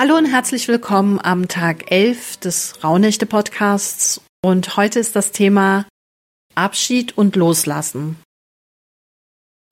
[0.00, 4.20] Hallo und herzlich willkommen am Tag 11 des Raunächte Podcasts.
[4.42, 5.86] Und heute ist das Thema
[6.54, 8.16] Abschied und Loslassen.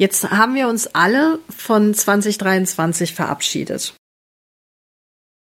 [0.00, 3.94] Jetzt haben wir uns alle von 2023 verabschiedet.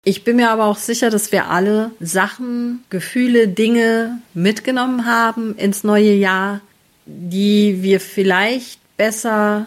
[0.04, 5.82] Ich bin mir aber auch sicher, dass wir alle Sachen, Gefühle, Dinge mitgenommen haben ins
[5.82, 6.60] neue Jahr,
[7.06, 9.64] die wir vielleicht besser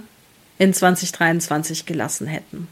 [0.60, 2.68] in 2023 gelassen hätten.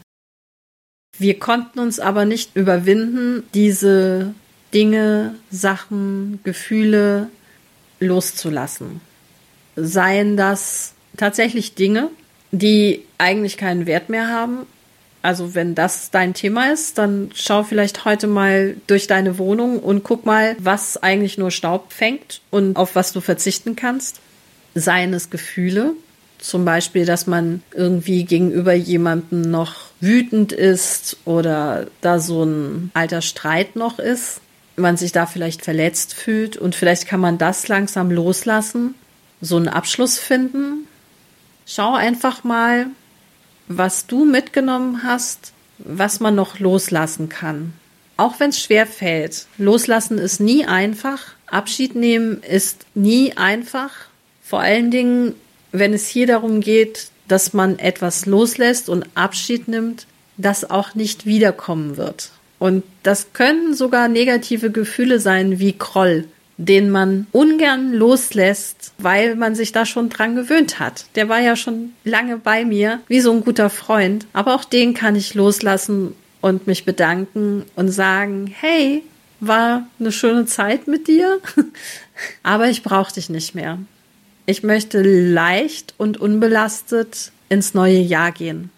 [1.18, 4.34] Wir konnten uns aber nicht überwinden, diese
[4.74, 7.28] Dinge, Sachen, Gefühle
[8.00, 9.00] loszulassen.
[9.76, 12.10] Seien das tatsächlich Dinge,
[12.50, 14.66] die eigentlich keinen Wert mehr haben.
[15.22, 20.04] Also wenn das dein Thema ist, dann schau vielleicht heute mal durch deine Wohnung und
[20.04, 24.20] guck mal, was eigentlich nur Staub fängt und auf was du verzichten kannst.
[24.74, 25.94] Seien es Gefühle,
[26.38, 33.22] zum Beispiel, dass man irgendwie gegenüber jemandem noch wütend ist oder da so ein alter
[33.22, 34.40] Streit noch ist,
[34.76, 38.94] man sich da vielleicht verletzt fühlt und vielleicht kann man das langsam loslassen,
[39.40, 40.86] so einen Abschluss finden.
[41.66, 42.86] Schau einfach mal,
[43.68, 47.72] was du mitgenommen hast, was man noch loslassen kann.
[48.16, 49.46] Auch wenn es schwer fällt.
[49.58, 51.22] Loslassen ist nie einfach.
[51.46, 53.90] Abschied nehmen ist nie einfach.
[54.42, 55.34] Vor allen Dingen
[55.78, 61.26] wenn es hier darum geht, dass man etwas loslässt und Abschied nimmt, das auch nicht
[61.26, 62.30] wiederkommen wird.
[62.58, 66.24] Und das können sogar negative Gefühle sein wie Kroll,
[66.56, 71.06] den man ungern loslässt, weil man sich da schon dran gewöhnt hat.
[71.16, 74.26] Der war ja schon lange bei mir, wie so ein guter Freund.
[74.32, 79.02] Aber auch den kann ich loslassen und mich bedanken und sagen, hey,
[79.40, 81.40] war eine schöne Zeit mit dir,
[82.42, 83.78] aber ich brauche dich nicht mehr.
[84.46, 88.70] Ich möchte leicht und unbelastet ins neue Jahr gehen.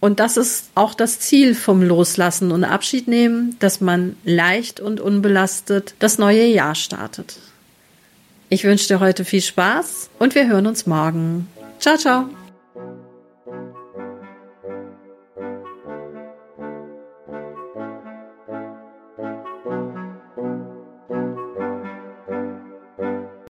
[0.00, 5.00] Und das ist auch das Ziel vom Loslassen und Abschied nehmen, dass man leicht und
[5.00, 7.38] unbelastet das neue Jahr startet.
[8.48, 11.46] Ich wünsche dir heute viel Spaß und wir hören uns morgen.
[11.78, 12.41] Ciao, ciao.